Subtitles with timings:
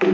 [0.00, 0.12] طريق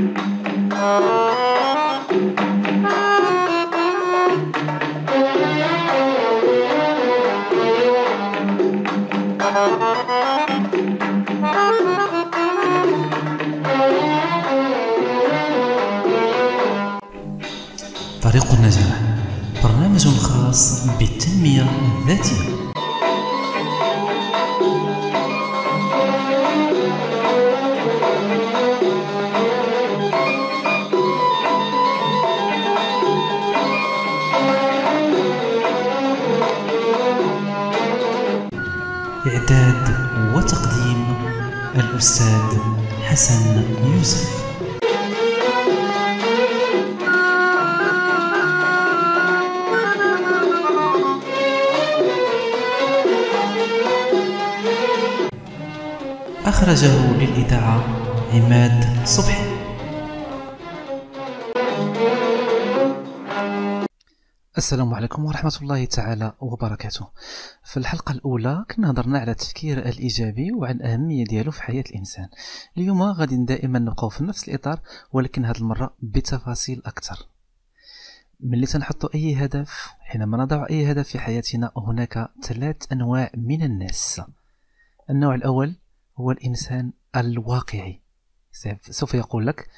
[18.53, 19.01] النجاح
[19.63, 21.67] برنامج خاص بالتنمية
[22.03, 22.56] الذاتية.
[39.27, 39.97] إعداد
[40.35, 41.05] وتقديم
[41.75, 42.59] الأستاذ
[43.05, 44.47] حسن يوسف.
[56.47, 57.85] أخرجه للإذاعة
[58.35, 59.56] عماد صبحي.
[64.59, 67.09] السلام عليكم ورحمة الله تعالى وبركاته.
[67.65, 72.29] في الحلقة الأولى كنا هضرنا على التفكير الإيجابي وعن أهمية ديالو في حياة الإنسان.
[72.77, 74.81] اليوم غادي دائما نبقاو في نفس الإطار
[75.13, 77.27] ولكن هذه المرة بتفاصيل أكثر.
[78.41, 84.21] ملي تنحط أي هدف حينما نضع أي هدف في حياتنا هناك ثلاث أنواع من الناس.
[85.11, 85.77] النوع الأول
[86.17, 88.01] هو الإنسان الواقعي.
[88.91, 89.69] سوف يقول لك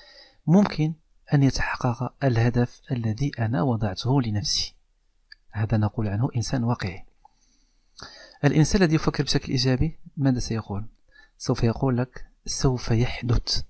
[0.47, 0.95] ممكن
[1.35, 4.75] أن يتحقق الهدف الذي أنا وضعته لنفسي.
[5.51, 7.05] هذا نقول عنه إنسان واقعي.
[8.45, 10.85] الإنسان الذي يفكر بشكل إيجابي ماذا سيقول؟
[11.39, 13.63] سوف يقول لك سوف يحدث.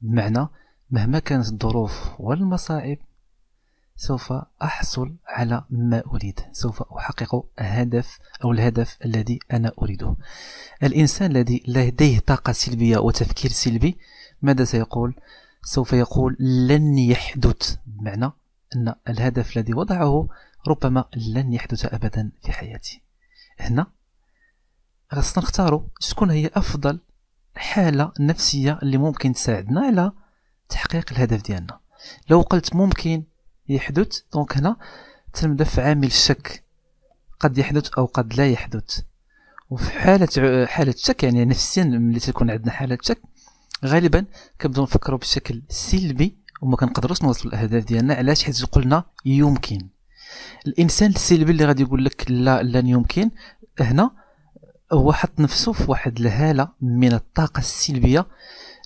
[0.00, 0.48] بمعنى
[0.90, 2.98] مهما كانت الظروف والمصاعب
[3.96, 6.40] سوف أحصل على ما أريد.
[6.52, 10.16] سوف أحقق هدف أو الهدف الذي أنا أريده.
[10.82, 13.98] الإنسان الذي لديه طاقة سلبية وتفكير سلبي
[14.42, 15.14] ماذا سيقول؟
[15.66, 18.32] سوف يقول لن يحدث بمعنى
[18.76, 20.28] أن الهدف الذي وضعه
[20.68, 23.02] ربما لن يحدث أبدا في حياتي.
[23.58, 23.86] هنا
[25.10, 26.98] خاصنا نختاروا شكون هي أفضل
[27.56, 30.12] حالة نفسية اللي ممكن تساعدنا على
[30.68, 31.78] تحقيق الهدف ديالنا.
[32.30, 33.22] لو قلت ممكن
[33.68, 34.76] يحدث دونك هنا
[35.32, 36.64] تنبدا في عامل الشك
[37.40, 39.00] قد يحدث أو قد لا يحدث.
[39.70, 43.22] وفي حالة حالة شك يعني نفسيا ملي تكون عندنا حالة شك
[43.86, 44.24] غالبا
[44.60, 49.78] كنبدأو نفكروا بشكل سلبي وما كنقدروش نوصلوا الاهداف ديالنا علاش؟ حيت قلنا يمكن.
[50.66, 53.30] الإنسان السلبي اللي غادي يقول لك لا لن يمكن
[53.80, 54.10] هنا
[54.92, 58.26] هو حط نفسه في واحد الهالة من الطاقة السلبية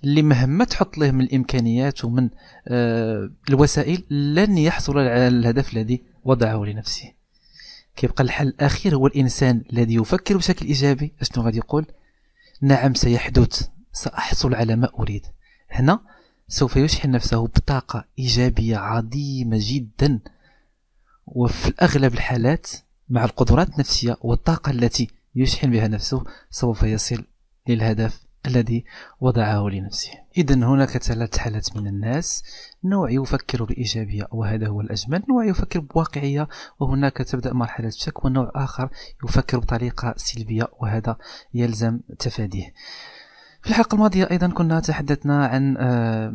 [0.05, 2.31] اللي مهما تحط له من الإمكانيات ومن
[2.69, 7.13] آه الوسائل لن يحصل على الهدف الذي وضعه لنفسه.
[7.97, 11.13] كيبقى الحل الأخير هو الإنسان الذي يفكر بشكل إيجابي.
[11.21, 11.87] أشنو غادي يقول؟
[12.63, 13.69] نعم سيحدث.
[13.93, 15.27] سأحصل على ما أريد.
[15.71, 16.01] هنا
[16.49, 20.21] سوف يشحن نفسه بطاقة إيجابية عظيمة جدا.
[21.27, 22.71] وفي اغلب الحالات
[23.09, 27.25] مع القدرات النفسية والطاقة التي يشحن بها نفسه سوف يصل
[27.69, 28.85] للهدف الذي
[29.21, 30.11] وضعه لنفسه.
[30.37, 32.45] إذا هناك ثلاث حالات من الناس.
[32.85, 35.23] نوع يفكر بإيجابية وهذا هو الأجمل.
[35.29, 36.49] نوع يفكر بواقعية
[36.81, 38.91] وهناك تبدأ مرحلة الشك ونوع آخر
[39.25, 41.17] يفكر بطريقة سلبية وهذا
[41.55, 42.75] يلزم تفاديه.
[43.63, 46.35] في الحلقة الماضية أيضا كنا تحدثنا عن آه،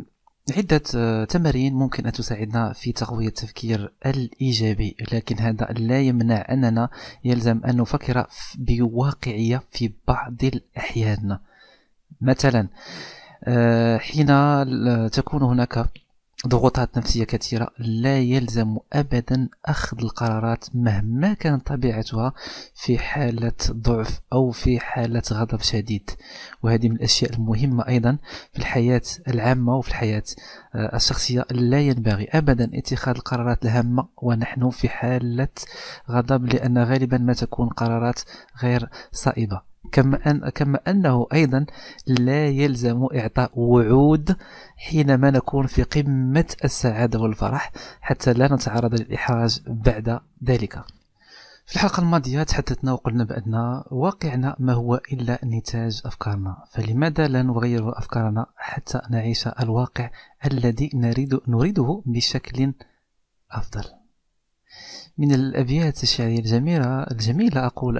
[0.57, 6.89] عدة آه، تمارين ممكن أن تساعدنا في تقوية التفكير الإيجابي لكن هذا لا يمنع أننا
[7.23, 8.27] يلزم أن نفكر
[8.57, 11.37] بواقعية في بعض الأحيان.
[12.21, 12.67] مثلا
[13.43, 14.27] آه، حين
[15.09, 15.89] تكون هناك
[16.47, 22.33] ضغوطات نفسية كثيرة لا يلزم أبدا أخذ القرارات مهما كانت طبيعتها
[22.73, 26.09] في حالة ضعف أو في حالة غضب شديد.
[26.63, 28.17] وهذه من الأشياء المهمة أيضا
[28.53, 30.23] في الحياة العامة وفي الحياة
[30.75, 31.45] آه، الشخصية.
[31.51, 35.47] لا ينبغي أبدا اتخاذ القرارات الهامة ونحن في حالة
[36.11, 38.19] غضب لأن غالبا ما تكون قرارات
[38.63, 39.74] غير صائبة.
[39.91, 41.65] كما, أن كما أنه أيضا
[42.07, 44.35] لا يلزم إعطاء وعود
[44.77, 47.71] حينما نكون في قمة السعادة والفرح
[48.01, 50.83] حتى لا نتعرض للإحراج بعد ذلك.
[51.65, 56.57] في الحلقة الماضية تحدثنا وقلنا بأن واقعنا ما هو إلا نتاج أفكارنا.
[56.71, 60.09] فلماذا لا نغير أفكارنا حتى نعيش الواقع
[60.45, 62.73] الذي نريد نريده بشكل
[63.51, 64.04] أفضل؟
[65.17, 67.97] من الأبيات الشعرية الجميلة الجميلة أقول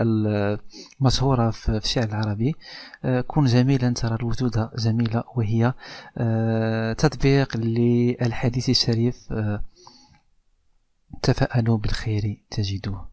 [1.02, 2.56] المشهورة في الشعر العربي.
[3.04, 5.74] آه، كن جميلا ترى الوجود جميلة وهي
[6.18, 9.64] آه، تطبيق للحديث الشريف آه،
[11.22, 13.10] تفاءلوا بالخير تجدوه.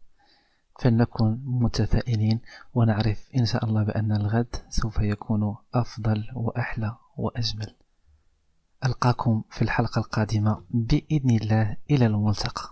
[0.81, 2.41] فلنكن متفائلين
[2.75, 7.75] ونعرف إن شاء الله بأن الغد سوف يكون أفضل وأحلى وأجمل.
[8.87, 12.72] ألقاكم في الحلقة القادمة بإذن الله إلى الملتقى.